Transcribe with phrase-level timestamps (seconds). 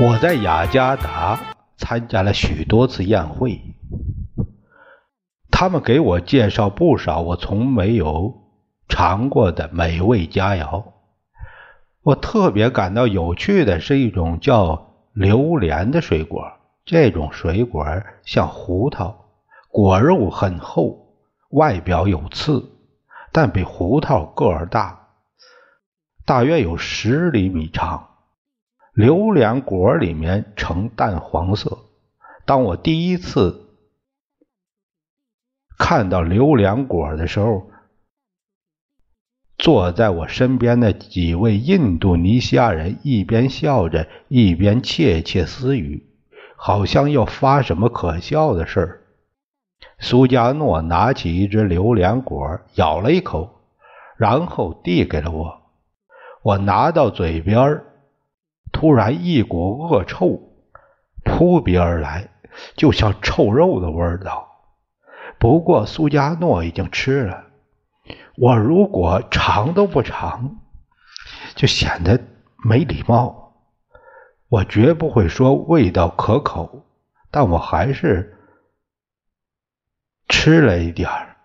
[0.00, 3.60] 我在雅加达参加了许多次宴会，
[5.50, 8.32] 他们给我介绍不少我从没有
[8.88, 10.84] 尝过的美味佳肴。
[12.02, 16.52] 我特别感到有趣的是一种叫榴莲的水果，
[16.84, 17.84] 这种水果
[18.24, 19.24] 像胡桃，
[19.68, 21.08] 果肉很厚，
[21.50, 22.70] 外表有刺，
[23.32, 25.08] 但比胡桃个儿大，
[26.24, 28.07] 大约有十厘米长。
[28.98, 31.78] 榴莲果里面呈淡黄色。
[32.44, 33.68] 当我第一次
[35.78, 37.70] 看到榴莲果的时候，
[39.56, 46.04] 坐在我身边的几位印度尼西亚人一边笑着，一边窃窃私语，
[46.56, 49.02] 好像要发什么可笑的事儿。
[50.00, 53.60] 苏加诺拿起一只榴莲果，咬了一口，
[54.16, 55.62] 然后递给了我。
[56.42, 57.84] 我拿到嘴边。
[58.78, 60.40] 突然，一股恶臭
[61.24, 62.28] 扑鼻而来，
[62.76, 64.46] 就像臭肉的味道。
[65.40, 67.46] 不过苏加诺已经吃了，
[68.36, 70.60] 我如果尝都不尝，
[71.56, 72.22] 就显得
[72.64, 73.64] 没礼貌。
[74.48, 76.86] 我绝不会说味道可口，
[77.32, 78.38] 但我还是
[80.28, 81.36] 吃了一点儿，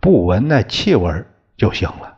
[0.00, 1.26] 不闻那气味
[1.58, 2.13] 就行了。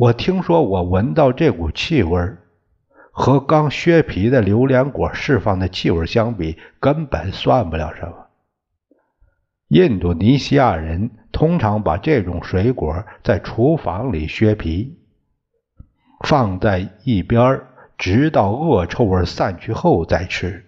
[0.00, 2.18] 我听说，我闻到这股气味
[3.12, 8.28] 和刚削皮的榴莲果释放的气味相比，根本算不了什么。
[9.68, 14.98] 印度尼西亚人通常把这种水果在厨房里削皮，
[16.24, 17.60] 放在一边，
[17.98, 20.64] 直到恶臭味散去后再吃。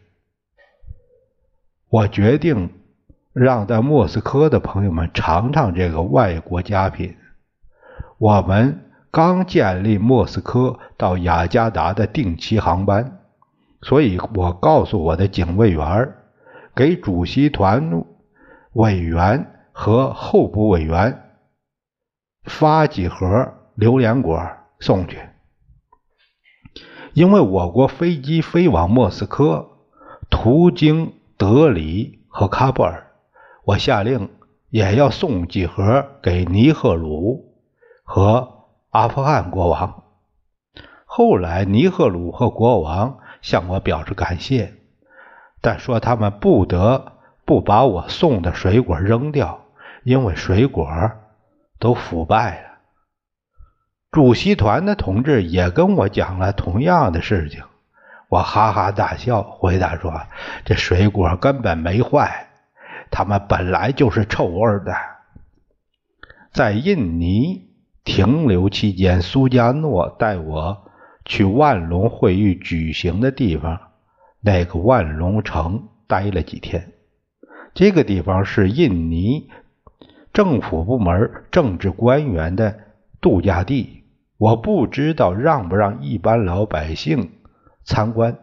[1.89, 2.69] 我决定
[3.33, 7.17] 让在莫斯科的朋友们尝尝这个外国佳品。
[8.19, 8.79] 我们。
[9.13, 13.21] 刚建立莫斯科到雅加达的定期航班，
[13.83, 16.15] 所以我告诉我的警卫员
[16.75, 18.07] 给主席团
[18.73, 21.25] 委员和候补委员
[22.45, 24.49] 发几盒榴莲果
[24.81, 25.19] 送去。
[27.13, 29.69] 因为我国飞机飞往莫斯科，
[30.31, 33.09] 途经德里和喀布尔，
[33.67, 34.31] 我下令
[34.71, 37.53] 也要送几盒给尼赫鲁
[38.05, 38.62] 和。
[38.93, 40.03] 阿富汗国王。
[41.07, 44.75] 后来，尼赫鲁和国王向我表示感谢，
[45.63, 47.15] 但说他们不得
[47.47, 49.65] 不把我送的水果扔掉，
[50.05, 50.87] 因为水果
[51.79, 52.69] 都腐败了。
[54.11, 57.65] 主席团的同志也跟我讲了同样的事情。
[58.29, 60.13] 我哈哈大笑，回答说
[60.67, 62.49] ：“这水果根本没坏，
[63.11, 64.95] 它们本来就是臭味的。”
[66.53, 67.72] 在印尼。
[68.05, 70.91] 停留期间，苏加诺带我
[71.25, 73.81] 去万隆会议举行的地方，
[74.41, 76.93] 那个万隆城待了几天。
[77.75, 79.49] 这个地方是印尼
[80.33, 82.77] 政府部门政治官员的
[83.21, 84.03] 度假地。
[84.37, 87.31] 我不知道让不让一般老百姓
[87.85, 88.37] 参观。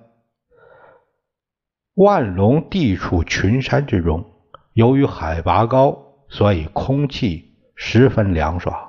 [1.94, 4.24] 万隆地处群山之中，
[4.72, 8.89] 由于海拔高，所以空气十分凉爽。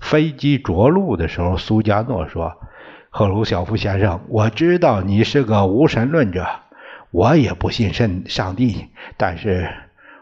[0.00, 2.56] 飞机着陆的时候，苏加诺说
[3.10, 6.46] ：“赫鲁晓夫先生，我知道你是个无神论者，
[7.10, 8.86] 我也不信神上帝，
[9.16, 9.68] 但是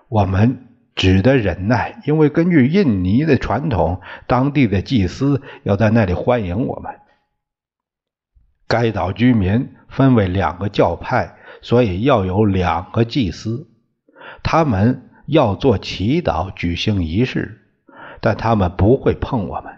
[0.08, 6.93] 我们只得忍耐，因为根据印尼的传统，当地的祭司要在那里欢迎我们。
[8.67, 13.69] 该岛居民分为两个教派，所以要有两个祭司，
[14.43, 17.64] 他们要做祈祷，举行仪式。”
[18.20, 19.77] 但他们不会碰我们。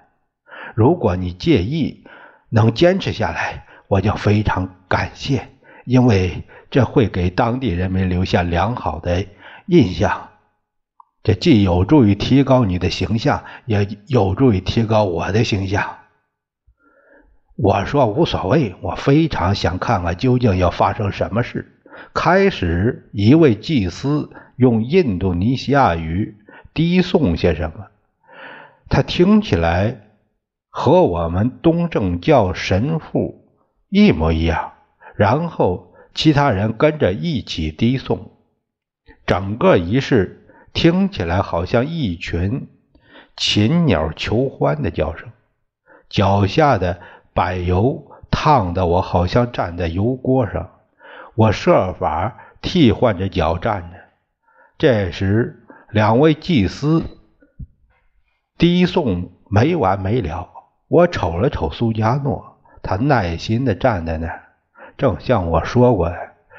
[0.74, 2.04] 如果你介意，
[2.48, 5.48] 能坚持下来，我就非常感谢，
[5.84, 9.26] 因为这会给当地人民留下良好的
[9.66, 10.28] 印象。
[11.22, 15.98] 这既有助于提高你的形象，也有助于提高我的形象。
[17.56, 21.76] 我说无所谓，我非常想看看究竟要发生什么事。
[22.14, 26.36] 开始，一位祭司用印度尼西亚语
[26.72, 27.88] 低诵些什么。
[28.88, 30.09] 他听起来
[30.70, 33.44] 和我们东正教神父
[33.88, 34.72] 一模一样。
[35.16, 38.30] 然后其他人跟着一起低诵，
[39.26, 42.68] 整个仪式听起来好像一群
[43.36, 45.28] 禽鸟求欢的叫声。
[46.08, 47.00] 脚下的
[47.34, 50.70] 柏油烫得我好像站在油锅上，
[51.34, 53.98] 我设法替换着脚站着。
[54.78, 57.04] 这时，两位祭司
[58.56, 60.49] 低诵没完没了。
[60.90, 64.42] 我瞅了瞅苏加诺，他耐心地站在那儿。
[64.98, 66.16] 正像我说过的，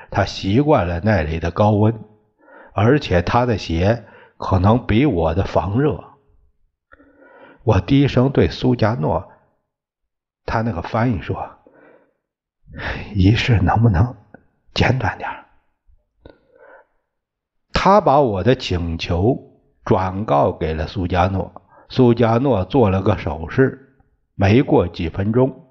[0.10, 2.00] 他习惯了那里的高温，
[2.72, 4.06] 而且他的鞋
[4.38, 6.01] 可能比我的防热。
[7.63, 9.33] 我低声对苏加诺，
[10.45, 11.50] 他那个翻译说
[13.13, 14.16] ：“仪式能不能
[14.74, 15.30] 简短点？”
[17.74, 23.89] 他把我的请求转告给了苏加诺，苏加诺做了个手势。
[24.41, 25.67] 没过几分钟，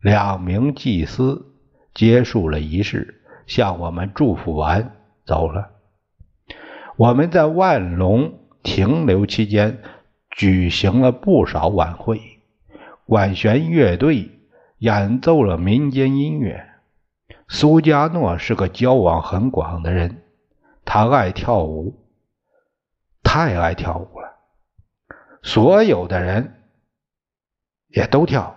[0.00, 1.50] 两名祭司。
[1.92, 4.94] 结束了仪式，向我们祝福完
[5.26, 5.70] 走了。
[6.94, 9.80] 我们在万隆停留期间，
[10.30, 12.20] 举行了不少晚会，
[13.04, 14.30] 管弦乐队
[14.78, 16.64] 演奏了民间音乐。
[17.48, 20.22] 苏加诺是个交往很广的人，
[20.84, 22.06] 他爱跳舞，
[23.24, 24.36] 太爱跳舞了，
[25.42, 26.60] 所有的人
[27.94, 28.56] 也都跳。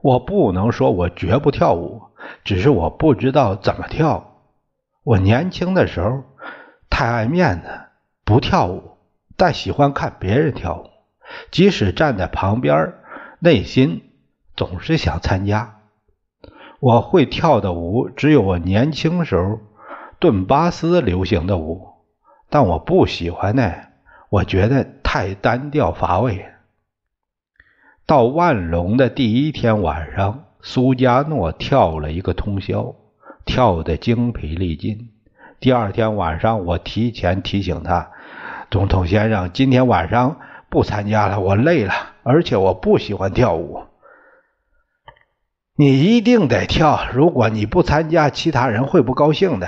[0.00, 2.02] 我不能说我绝不跳舞，
[2.44, 4.38] 只是我不知道怎么跳。
[5.04, 6.22] 我年轻的时候
[6.88, 7.68] 太爱面子，
[8.24, 8.96] 不跳舞，
[9.36, 10.90] 但喜欢看别人跳舞。
[11.50, 12.94] 即使站在旁边，
[13.38, 14.10] 内心
[14.56, 15.80] 总是想参加。
[16.78, 19.60] 我会跳的舞只有我年轻时候
[20.18, 21.88] 顿巴斯流行的舞，
[22.50, 23.90] 但我不喜欢那，
[24.28, 26.51] 我觉得太单调乏味。
[28.12, 32.94] 到万隆的第一天晚上，苏加诺跳了一个通宵，
[33.46, 35.08] 跳得精疲力尽。
[35.60, 38.10] 第二天晚上，我提前提醒他
[38.70, 43.84] ：“总统先生，今天晚上不参加了，我累了，而且我不喜欢跳舞。
[45.74, 49.66] 你一定得跳，如果你不参加，其他人会不高兴的。”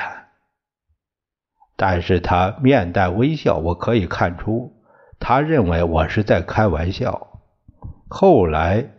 [1.76, 4.74] 但是他面带微笑，我可以看出
[5.18, 7.33] 他认为我是在开玩笑。
[8.14, 8.92] 后来，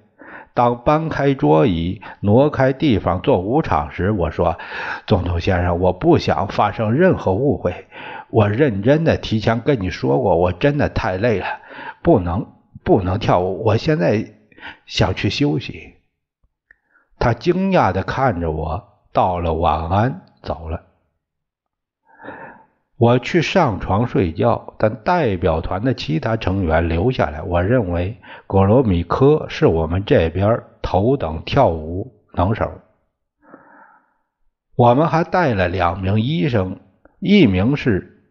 [0.53, 4.59] 当搬开桌椅、挪开地方做舞场时，我说
[5.07, 7.87] ：“总统先生，我不想发生任何误会。
[8.29, 11.45] 我认真的提前跟你说过，我真的太累了，
[12.01, 12.45] 不能
[12.83, 13.63] 不能跳舞。
[13.63, 14.33] 我现在
[14.85, 15.93] 想去休息。”
[17.17, 18.83] 他惊讶的看着我，
[19.13, 20.81] 道了晚安，走了。
[22.97, 27.41] 我去上床睡觉，但代表团的其他成员留下来。
[27.41, 32.71] 我认为格罗米科是我们这边头等跳舞能手。
[34.77, 36.79] 我们还带了两名医生，
[37.19, 38.23] 一名是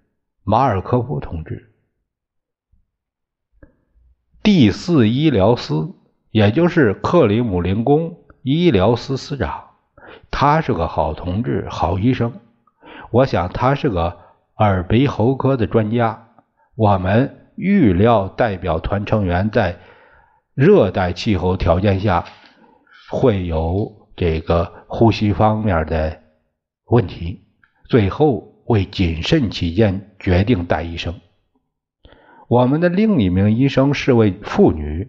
[0.44, 1.74] 马尔科夫同志，
[4.42, 5.94] 第四医疗司，
[6.30, 9.72] 也就是克里姆林宫医疗司司长。
[10.30, 12.40] 他是个好同志，好医生。
[13.10, 14.23] 我想他是个。
[14.58, 16.28] 耳鼻喉科的专家，
[16.76, 19.76] 我们预料代表团成员在
[20.54, 22.24] 热带气候条件下
[23.10, 26.20] 会有这个呼吸方面的
[26.86, 27.42] 问题。
[27.88, 31.14] 最后为谨慎起见，决定带医生。
[32.48, 35.08] 我们的另一名医生是位妇女。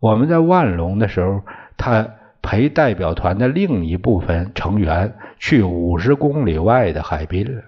[0.00, 1.42] 我们在万隆的时候，
[1.76, 2.08] 她
[2.40, 7.62] 陪代表团的另一部分成员去五十公里外的海滨了。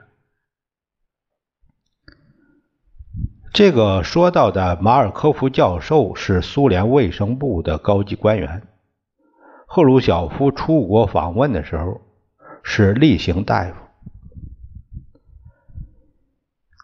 [3.58, 8.62] 这个说到的马尔科夫教授是苏联卫生部的高级官员。
[9.66, 12.00] 赫鲁晓夫出国访问的时候
[12.62, 13.72] 是例行大夫。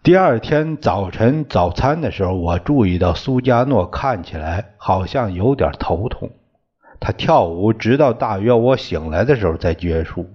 [0.03, 6.29] 第二天早晨早餐的时候，我注意到苏加诺看起来好像有点头痛。
[6.99, 10.29] 他跳舞直到大约我醒来的时候才结束。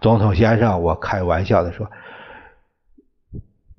[0.00, 1.88] 总统先生，我开玩笑的说。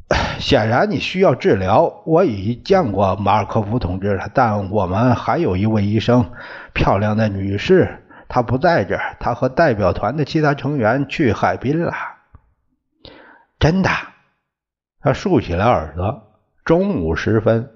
[0.39, 2.01] 显然你需要治疗。
[2.05, 6.31] 我已见过马尔科夫同志了，但我们还有一位医生，
[6.73, 9.15] 漂亮的女士，她不在这儿。
[9.19, 11.93] 她和代表团的其他成员去海滨了。
[13.59, 13.89] 真的？
[15.01, 16.23] 他竖起了耳朵。
[16.65, 17.69] 中午时分，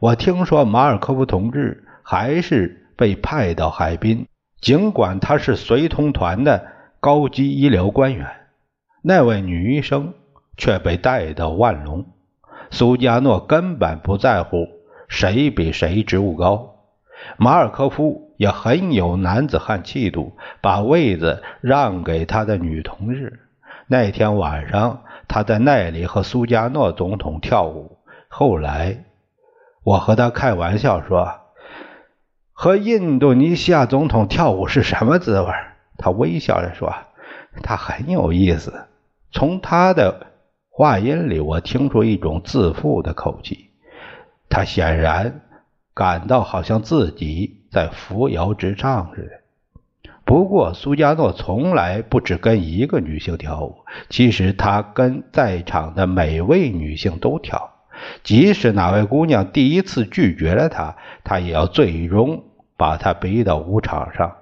[0.00, 4.26] 我听说马尔科夫同志还是被派到海滨，
[4.60, 6.66] 尽管他是随同团的
[6.98, 8.26] 高级医疗官员。
[9.02, 10.14] 那位女医生。
[10.56, 12.06] 却被带到万隆，
[12.70, 14.66] 苏加诺根本不在乎
[15.08, 16.76] 谁比谁职务高。
[17.36, 23.40] 马尔科夫也很有男子汉气度，把位子让给他的女同事。
[23.86, 27.98] 那天晚上，他在那里和苏加诺总统跳舞。
[28.28, 29.04] 后来，
[29.82, 31.40] 我和他开玩笑说
[32.52, 35.48] ：“和印度尼西亚总统跳舞是什么滋味？”
[35.96, 36.92] 他微笑着说
[37.62, 38.86] ：“他很有意思。”
[39.30, 40.26] 从他的
[40.76, 43.70] 话音里，我听出一种自负的口气。
[44.48, 45.42] 他显然
[45.94, 50.10] 感到好像自己在扶摇直上似的。
[50.24, 57.70] 不过，苏加诺从来不只跟一个女性跳舞，其实他跟在场的每位女性都跳。
[58.24, 62.42] 即使哪位姑娘第一次拒绝了他，他也要最终
[62.76, 64.32] 把她逼到舞场上。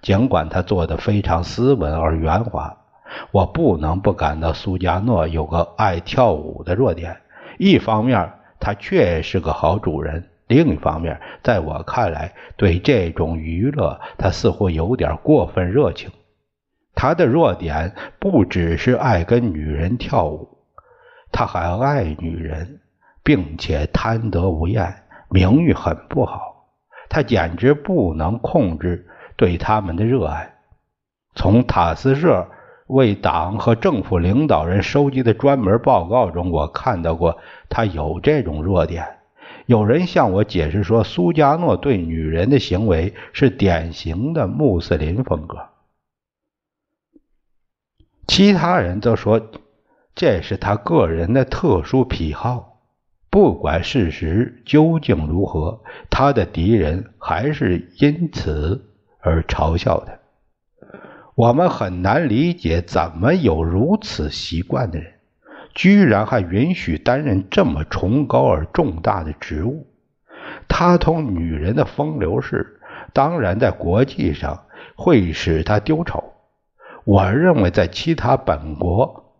[0.00, 2.78] 尽管他做的非常斯文而圆滑，
[3.30, 7.20] 我不能不感到苏加诺有个爱跳舞的弱点。
[7.58, 10.28] 一方面，他确是个好主人。
[10.48, 16.10] 另一方面，在我看来，对这种娱乐，他似乎有点过分热情。
[16.94, 20.58] 他的弱点不只是爱跟女人跳舞，
[21.30, 22.80] 他还爱女人，
[23.22, 26.66] 并且贪得无厌，名誉很不好。
[27.08, 30.52] 他简直不能控制对他们的热爱。
[31.34, 32.46] 从塔斯社
[32.92, 37.38] 为党和政府领导人收集的专门报告中，我看到过
[37.70, 39.18] 他有这种弱点。
[39.64, 45.58] 有人向我解释说，苏加诺对女人的行为是典型的穆斯林风格。
[48.26, 49.40] 其他人则说
[50.14, 52.80] 这是他个人的特殊癖好。
[53.30, 55.80] 不管事实究竟如何，
[56.10, 58.84] 他的敌人还是因此
[59.20, 60.12] 而嘲笑他。
[61.34, 65.14] 我们很难理解，怎么有如此习惯的人。
[65.74, 69.86] 居然还允许担任这么崇高而重大的职务，
[70.68, 72.78] 他同女人的风流事，
[73.14, 76.34] 当然在国际上会使他丢丑。
[77.04, 79.32] 我认为在其他本国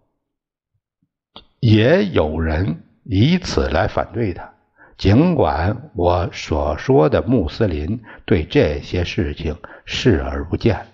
[1.60, 4.54] 也有人以此来反对他，
[4.96, 10.86] 尽管我所说的穆斯林对这些事情视而不见。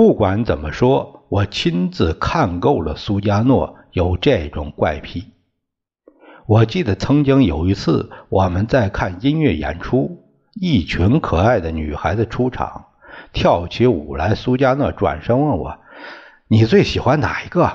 [0.00, 5.34] 不管怎么说，我亲自看够了苏加诺有这种怪癖。
[6.46, 12.86] 我记得曾经有一次，我们在看音乐演出，一群可爱的女孩子出场，
[13.34, 14.34] 跳起舞来。
[14.34, 15.76] 苏加诺转身问我
[16.48, 17.70] ：“你最喜欢哪一个？”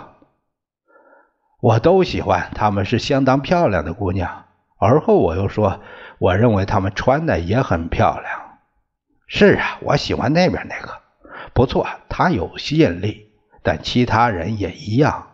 [1.61, 4.45] 我都喜欢，她们是相当漂亮的姑娘。
[4.79, 5.79] 而后我又说
[6.17, 8.57] ：“我认为她们穿的也很漂亮。”
[9.29, 11.04] 是啊，我喜欢那边那个。
[11.55, 13.29] 不错，他有吸引力，
[13.63, 15.27] 但其他人也一样。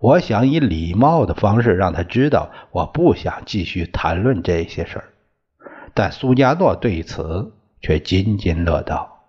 [0.00, 5.04] 我想以礼貌的方式让他知道，我不想继续谈论这些事儿。
[5.94, 9.24] 但苏加诺对此却津津乐道。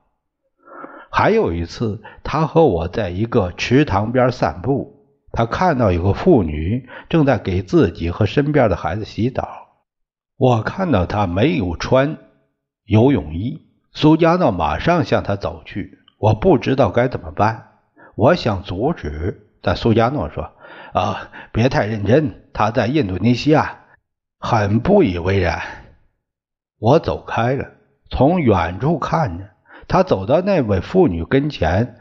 [1.10, 9.48] 还有一次，他和我在一个池塘边散步，他看到有个妇女正在给自己和身边的孩子洗澡。
[10.36, 12.18] 我看到他没有穿
[12.84, 13.62] 游泳衣，
[13.94, 16.00] 苏加诺马上向他走去。
[16.24, 17.68] 我不知道该怎么办，
[18.16, 20.52] 我想阻止，但苏加诺说
[20.96, 23.80] ：“啊，别太认真。”他在印度尼西亚
[24.40, 25.60] 很不以为然。
[26.80, 27.72] 我走开了，
[28.10, 29.50] 从远处看着
[29.90, 31.98] 他走到那位妇女跟前，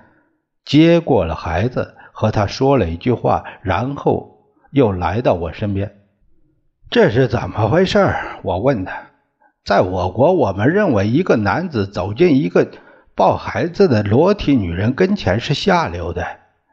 [0.65, 4.39] 接过了孩子，和他说了一句话，然后
[4.71, 5.97] 又来到我身边。
[6.91, 8.15] 这是怎么回事？
[8.45, 8.93] 我问他。
[9.65, 12.69] 在我国，我们认为一个男子走进一个。
[13.23, 16.27] 抱孩子的裸体女人跟前是下流的，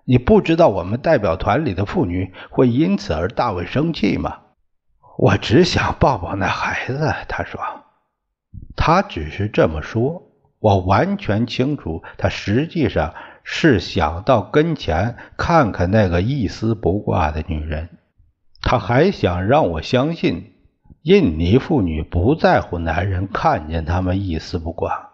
[0.03, 4.35] 你不知道我们代表团里的妇女会因此而大为生气吗？
[5.19, 7.61] 我只想抱抱那孩子，他说。
[8.75, 10.23] 他只是这么说，
[10.57, 13.13] 我完全清楚，他实际上
[13.43, 17.89] 是想到跟前看看那个一丝不挂的女人。
[18.63, 20.55] 他还想让我相信，
[21.03, 25.05] 印尼妇女不在乎男人看见他们一丝不挂。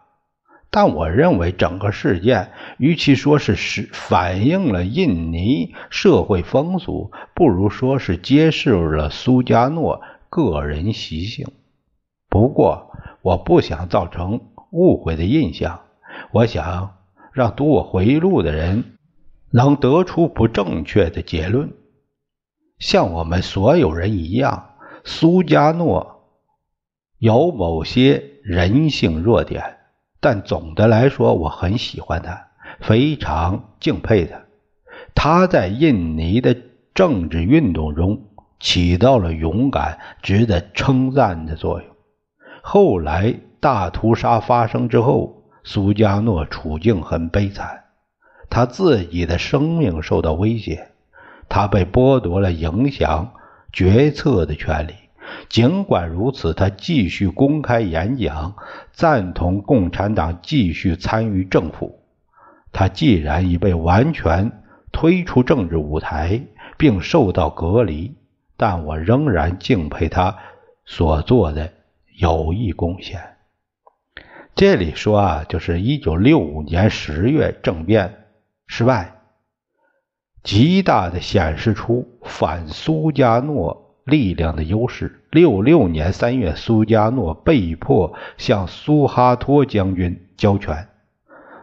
[0.75, 11.47] 但我认为整个事件，与其说是是反映了印尼社会风俗，不如说是揭示了苏加诺个人习性。
[12.27, 12.91] 不过，
[13.21, 14.41] 我不想造成
[14.71, 15.79] 误会的印象，
[16.33, 16.97] 我想
[17.31, 18.97] 让读我回忆录的人
[19.51, 21.71] 能得出不正确的结论。
[22.79, 24.71] 像我们所有人一样，
[25.05, 26.25] 苏加诺
[27.17, 29.74] 有某些人性弱点。
[30.25, 32.47] 但总的来说，我很喜欢他，
[32.79, 34.41] 非常敬佩他。
[35.13, 36.57] 他在印尼的
[36.95, 38.23] 政治运动中
[38.59, 41.87] 起到了勇敢、值得称赞的作用。
[42.63, 47.83] 后来大屠杀发生之后，苏加诺处境很悲惨，
[48.49, 50.87] 他自己的生命受到威胁，
[51.47, 53.31] 他被剥夺了影响
[53.71, 54.95] 决策的权利。
[55.49, 58.55] 尽管如此，他继续公开演讲，
[58.91, 61.99] 赞同共产党继续参与政府。
[62.71, 66.41] 他既然已被完全推出政治舞台，
[66.77, 68.15] 并受到隔离，
[68.57, 70.37] 但我仍然敬佩他
[70.85, 71.71] 所做的
[72.17, 73.21] 有益贡献。
[74.55, 78.25] 这里说啊，就是一九六五年十月政变
[78.67, 79.15] 失败，
[80.43, 85.23] 极大的显示出反苏加诺力量的优势。
[85.31, 90.87] 六六年三月，苏加诺被迫向苏哈托将军交权。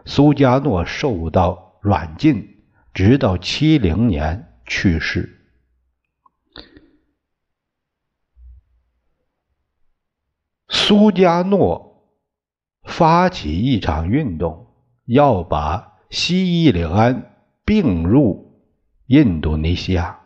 [0.05, 2.57] 苏加诺受到软禁，
[2.93, 5.39] 直到七零年去世。
[10.67, 12.09] 苏加诺
[12.83, 14.67] 发起一场运动，
[15.05, 18.59] 要把西伊里安并入
[19.05, 20.22] 印度尼西亚。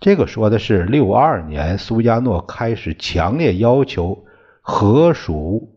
[0.00, 4.24] 这个说的是六二年，苏加诺开始强烈要求
[4.60, 5.72] 合属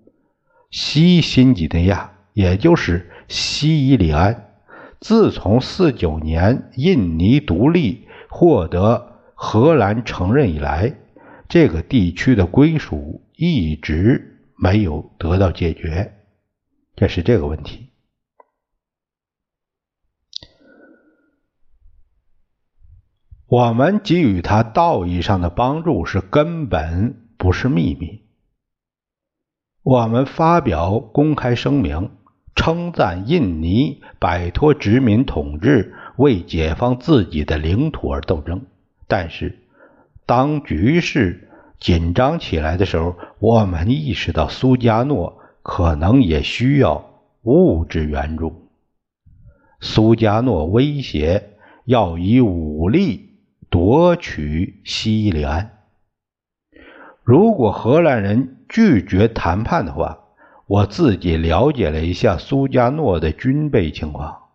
[0.71, 3.11] 西新几内亚，也就是。
[3.31, 4.55] 西伊里安，
[4.99, 10.95] 自从四九年印尼独立获得荷兰承认以来，
[11.47, 16.11] 这个地区的归属一直没有得到解决。
[16.95, 17.88] 这是这个问题。
[23.49, 28.21] 我们给予他道义上的帮助是根本不是秘密。
[29.83, 32.11] 我们发表公开声明。
[32.55, 38.63] 称赞印尼摆脱殖民统治，为解放自己的领土而斗争。
[39.07, 39.59] 但是，
[40.25, 41.47] 当局势
[41.79, 47.05] 紧张起来的时候，我们意识到苏加诺可能也需要
[47.43, 48.67] 物质援助。
[49.79, 51.51] 苏加诺威胁
[51.85, 53.28] 要以武力
[53.69, 55.83] 夺取西里安。
[57.23, 60.19] 如果荷兰人拒绝谈判的话，
[60.65, 64.49] 我自己了解了一下苏加诺的军备情况，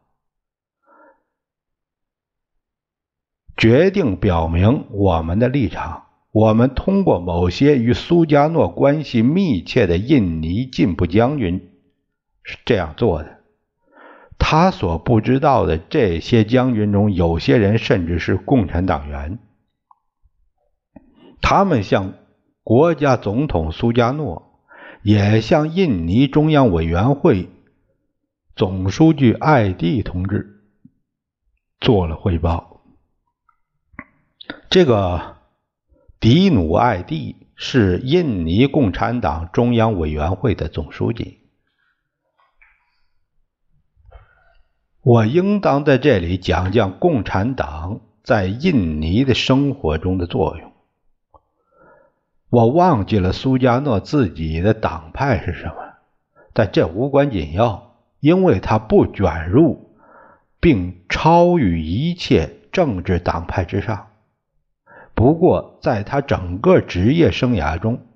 [3.57, 6.07] 决定表明我们的立场。
[6.33, 11.71] 我们通过某些与苏加诺关系密切的印尼进步将军
[12.43, 13.44] 是这样做的。
[14.39, 19.39] 他所不知道的，这些将军中有些人甚至是共产党员。
[21.41, 22.15] 他们向
[22.63, 24.51] 国家总统苏加诺。
[25.05, 27.51] 也向印尼中央委员会
[28.57, 30.63] 总书记艾蒂同志
[31.79, 32.81] 做了汇报。
[34.71, 35.37] 这个
[36.21, 41.44] 迪努艾蒂是印尼共产党中央委员会的总书记。
[45.05, 50.73] 我应当在这里讲讲共产党在印尼的生活中的作用。
[52.49, 55.75] 我忘记了苏加诺自己的党派是什么，
[56.55, 59.95] 但这无关紧要，因为他不卷入
[60.59, 64.07] 并超于一切政治党派之上。
[65.15, 68.07] 不过，在他整个职业生涯中，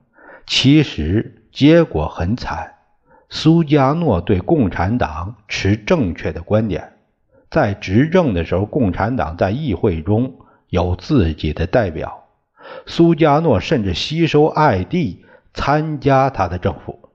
[0.47, 2.77] 其实结果很惨。
[3.31, 6.95] 苏加诺对共产党持正确的观点，
[7.51, 10.35] 在执政的时候，共产党在议会中
[10.69, 12.25] 有自己的代表。
[12.87, 17.11] 苏加诺甚至吸收艾蒂参加他的政府。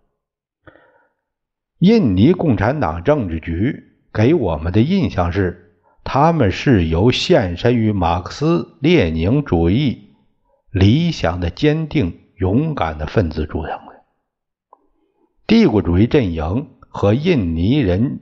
[1.80, 10.13] 印尼共产党政治局给我们的印象是，他们是由献身于马克思列宁主义
[10.71, 13.92] 理想的坚定勇敢的分子组成的。
[15.45, 18.21] 帝国主义阵营和印尼人，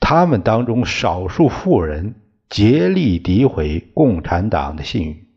[0.00, 2.14] 他们当中少数富人
[2.48, 5.28] 竭力诋毁共产党的信誉。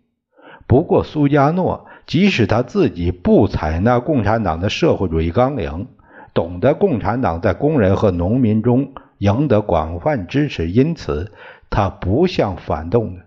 [0.67, 5.87] 不过，苏加诺即使他自己不采纳共产党的社会主义纲领，
[6.33, 11.33] 懂得共产党在工人和农民中赢得广泛支持，因此
[11.69, 13.25] 他不向反动的、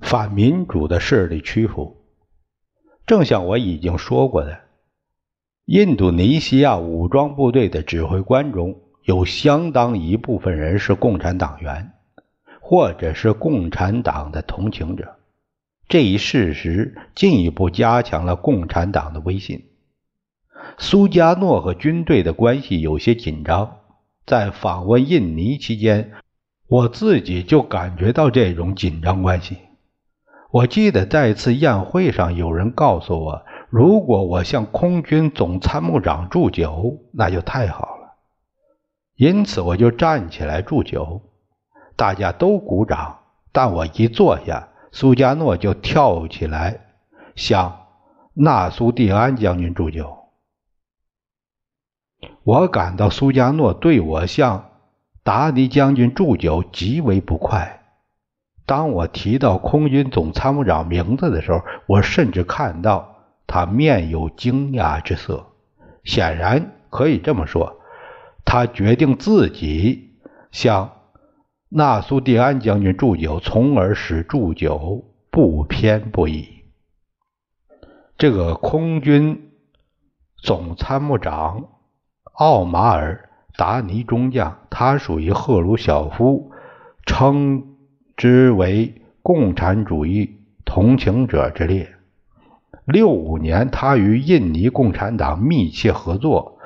[0.00, 1.96] 反民主的势力屈服。
[3.04, 4.60] 正像我已经说过的，
[5.68, 11.92] 印度尼西亚武装部队的指挥官中有相当一部分人是共产党员，
[12.58, 15.16] 或者是共产党的同情者。
[15.86, 19.66] 这一事实进一步加强了共产党的威信。
[20.78, 23.80] 苏加诺和军队的关系有些紧张，
[24.24, 26.12] 在访问印尼期间，
[26.66, 29.58] 我自己就感觉到这种紧张关系。
[30.50, 38.14] 我记得在一次宴会上，有人告诉我，如果我向空军总参谋长祝酒，那就太好了。
[39.14, 41.22] 因此，我就站起来祝酒，
[41.96, 43.18] 大家都鼓掌。
[43.52, 46.80] 但我一坐下，苏加诺就跳起来
[47.34, 47.86] 向
[48.34, 50.16] 纳苏蒂安将军祝酒。
[52.44, 54.70] 我感到苏加诺对我向
[55.22, 57.82] 达尼将军祝酒极为不快。
[58.64, 63.17] 当我提到空军总参谋长名字的时候，我甚至看到
[63.48, 65.46] 他面有惊讶之色。
[66.04, 67.80] 显然可以这么说，
[68.44, 70.20] 他决定自己
[70.52, 70.92] 向
[71.68, 76.48] 纳苏蒂安将军祝酒，从而使祝酒不偏不倚。
[78.16, 79.50] 这个空军
[80.36, 81.64] 总参谋长。
[82.32, 86.52] 奥马尔·达尼中将，他属于赫鲁晓夫
[87.04, 87.76] 称
[88.16, 91.97] 之为共产主义同情者之列。
[92.88, 96.58] 六五年，他与印尼共产党密切合作，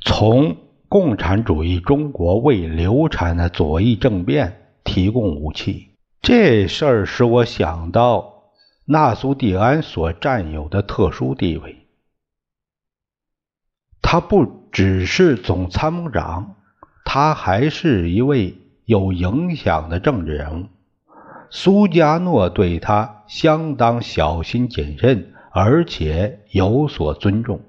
[0.00, 0.56] 从
[0.88, 5.90] 共产主义中国为流产的左翼政变提供武器。
[6.20, 8.50] 这事儿使我想到
[8.84, 11.86] 纳苏蒂安所占有的特殊地位。
[14.02, 16.56] 他不只是总参谋长，
[17.04, 20.66] 他还是一位有影响的政治人物。
[21.50, 27.60] 苏加诺对他相当小心谨慎，而且有所尊重。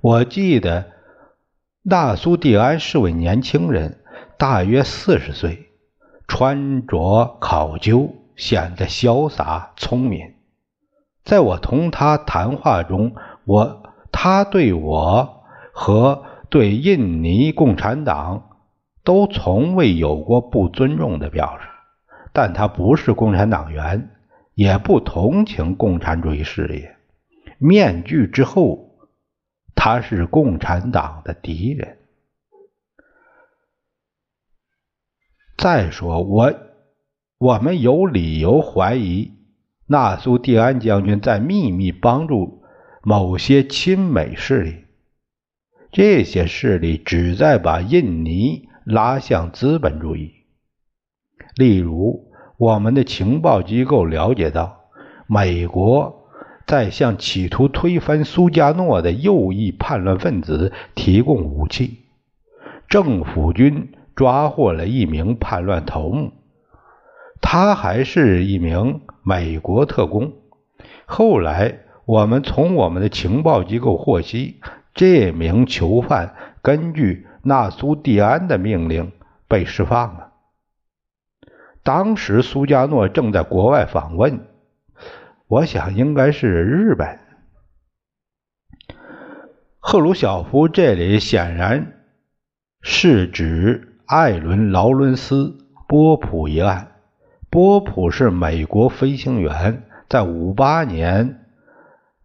[0.00, 0.92] 我记得
[1.82, 4.00] 纳苏蒂安是位年轻人，
[4.36, 5.68] 大约四十岁，
[6.26, 10.34] 穿着考究，显得潇洒聪明。
[11.24, 13.82] 在我同他谈话中，我
[14.12, 15.34] 他对我。
[15.80, 18.48] 和对印尼共产党
[19.04, 21.68] 都从未有过不尊重的表示，
[22.40, 24.10] 但他不是共产党员，
[24.54, 26.94] 也不同情共产主义事业。
[27.58, 28.96] 面具之后，
[29.74, 31.98] 他是共产党的敌人。
[35.56, 36.54] 再说，我
[37.38, 39.32] 我们有理由怀疑
[39.88, 42.62] 纳苏蒂安将军在秘密帮助
[43.02, 44.84] 某些亲美势力。
[45.90, 50.36] 这些势力旨在把印尼拉向资本主义。
[51.56, 52.27] 例如，
[52.58, 54.80] 我们的情报机构了解到，
[55.28, 56.28] 美国
[56.66, 62.00] 在向企图推翻苏加诺的右翼叛乱分子提供武器。
[62.88, 66.32] 政府军抓获了一名叛乱头目，
[67.40, 70.32] 他还是一名美国特工。
[71.06, 74.60] 后来，我们从我们的情报机构获悉。
[74.94, 79.12] 这名囚犯根据纳苏蒂安的命令
[79.46, 80.27] 被释放了。
[81.88, 84.40] 当时苏加诺正在国外访问，
[85.46, 87.18] 我想应该是日本。
[89.78, 91.94] 赫鲁晓夫这里显然
[92.82, 95.44] 是指艾伦·劳伦斯·
[95.88, 96.92] 波普一案。
[97.48, 101.40] 波普是美国飞行员，在五八年，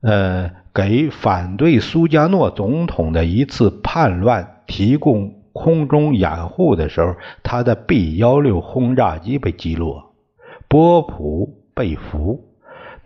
[0.02, 0.52] 呃。
[0.76, 10.13] 给反对苏加诺总统的一次叛乱提供空中掩护的时候，他的 B 幺六轰炸机被击落，
[10.67, 12.43] 波普被俘，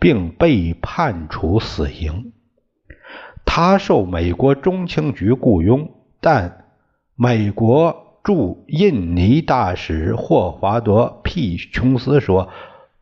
[0.00, 2.32] 并被判处死刑。
[3.44, 6.64] 他受美国中情局雇佣，但
[7.14, 11.56] 美国驻印尼大使霍华德 ·P.
[11.72, 12.48] 琼斯说，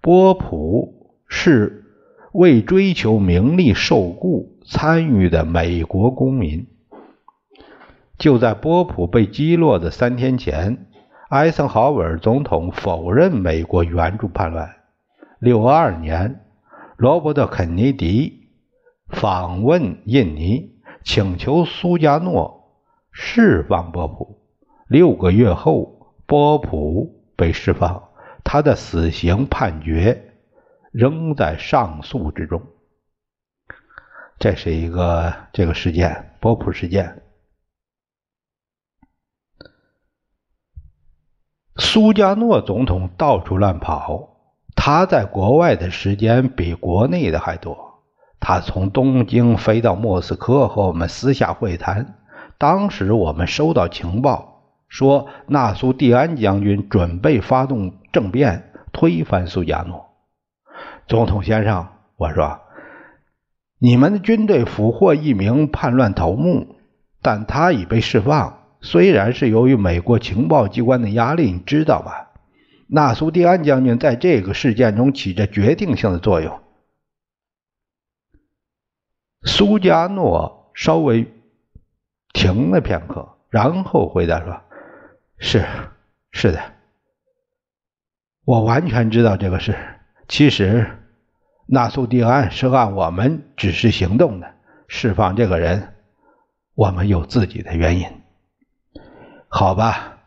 [0.00, 1.84] 波普是
[2.32, 4.52] 为追求名利受雇。
[4.68, 6.66] 参与的美国公民，
[8.18, 10.86] 就在波普被击落的三天前，
[11.28, 14.76] 艾森豪威尔总统否认美国援助叛乱。
[15.38, 16.46] 六二年，
[16.96, 18.48] 罗伯特·肯尼迪
[19.08, 22.72] 访问印尼，请求苏加诺
[23.12, 24.38] 释放波普。
[24.88, 28.08] 六个月后，波普被释放，
[28.42, 30.32] 他的死刑判决
[30.90, 32.62] 仍在上诉之中。
[34.38, 37.22] 这是一个这个事件，波普事件。
[41.78, 44.36] 苏加诺总统到处乱跑，
[44.74, 47.76] 他在国外的时间比国内的还多。
[48.40, 52.14] 他从东京飞到莫斯科和我们私下会谈。
[52.58, 60.06] 当时我们收到情报，说纳苏蒂安将军准备发动政变，推翻苏加诺
[61.06, 61.88] 总统先生。
[62.16, 62.60] 我说。
[63.78, 66.76] 你们的军队俘获一名叛乱头目，
[67.20, 68.60] 但他已被释放。
[68.86, 72.30] 虽然是由于美国情报机关的压力，你知道吧？
[72.86, 76.60] 纳苏蒂安将军在这个事件中起着决定性的作用。
[79.42, 81.26] 苏加诺稍微
[82.32, 84.60] 停了片刻，然后回答说
[85.38, 85.66] ：“是，
[86.30, 86.60] 是的，
[88.44, 89.76] 我完全知道这个事。
[90.28, 90.88] 其实，
[91.66, 94.54] 纳苏蒂安是按我们指示行动的。
[94.86, 95.94] 释放这个人，
[96.76, 98.06] 我们有自己的原因。
[99.48, 100.18] 好吧，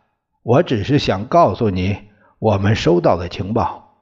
[0.42, 3.94] 我只是想告诉你我们收到的情报。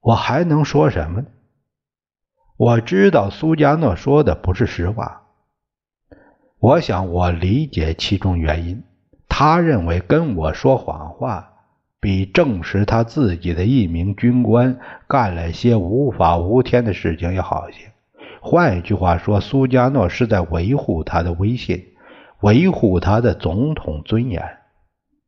[0.00, 1.26] 我还能说什么呢？”
[2.56, 5.22] 我知道苏加诺说的不是实话。
[6.58, 8.82] 我想我理解其中原因。
[9.28, 11.52] 他认为跟我说谎话，
[12.00, 17.92] 比证实他自己的一名军官干了些无法无天的事情要好些。
[18.40, 21.84] 换一句话说，苏加诺是在维护他的威信，
[22.44, 24.58] 维护他的总统尊严。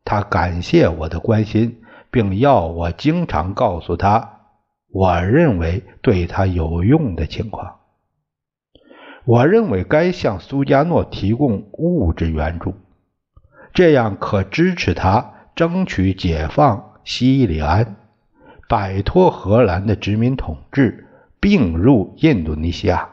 [0.04, 4.40] 他感谢我的关心，并要我经常告诉他。
[4.92, 7.76] 我认为对他有用的情况，
[9.24, 12.74] 我认为该向苏加诺提供物质援助，
[13.72, 17.96] 这样可支持他争取解放西里安，
[18.68, 21.08] 摆脱荷兰的殖民统治，
[21.40, 23.08] 并入印度尼西亚。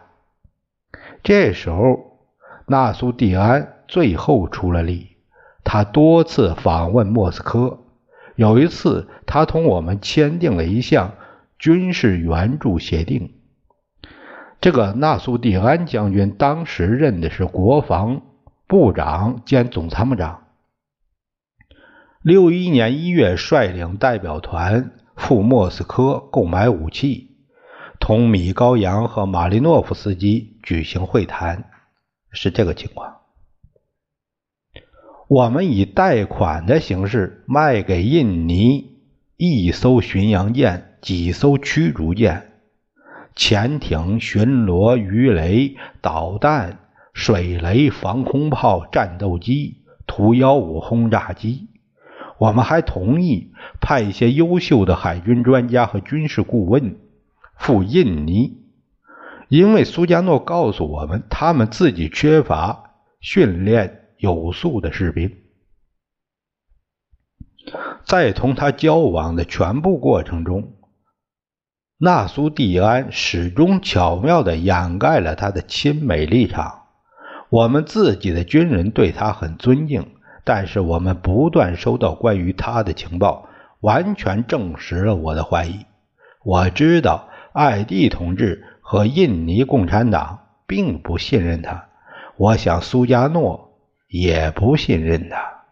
[1.23, 2.19] 这时候，
[2.67, 5.17] 纳苏蒂安最后出了力，
[5.63, 7.79] 他多次访问莫斯科，
[8.35, 11.13] 有一次他同我们签订了一项。
[11.59, 13.35] 军事援助协定。
[14.59, 18.21] 这个纳苏蒂安将军当时任的是国防
[18.67, 20.43] 部长兼总参谋长。
[22.21, 27.29] 六一年一月，率领代表团赴莫斯科购买武器，
[27.97, 31.71] 同米高扬和马利诺夫斯基举行会谈，
[32.33, 33.22] 是这个情况。
[35.33, 38.99] 我们以贷款的形式卖给印尼
[39.35, 40.89] 一艘巡洋舰。
[41.01, 42.53] 几艘驱逐舰、
[43.35, 46.79] 潜艇、巡逻鱼雷、导弹、
[47.13, 51.67] 水雷、防空炮、战斗机、图幺五轰炸机。
[52.37, 56.95] 我们还同意派一些优秀的海军专家和军事顾问
[57.57, 58.59] 赴印尼，
[59.49, 65.35] 因为苏加诺告诉我们，他们自己缺乏训练有素的士兵。
[68.05, 70.75] 在同他交往的全部过程中。
[71.97, 76.83] 纳苏蒂安始终巧妙地掩盖了他的亲美立场。
[77.49, 83.49] 我们自己的军人对他很尊敬，但是我们不断收到关于他的情报，
[83.81, 85.85] 完全证实了我的怀疑。
[86.45, 91.89] 我知道艾蒂同志和印尼共产党并不信任他，
[92.37, 93.72] 我想苏加诺
[94.13, 95.62] 也不信任他。